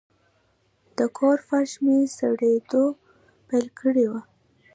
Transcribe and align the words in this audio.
د 0.97 0.99
کور 1.17 1.37
فرش 1.47 1.71
مې 1.83 1.97
سړېدو 2.17 2.85
پیل 3.47 3.67
کړی 3.79 4.05
و. 4.11 4.13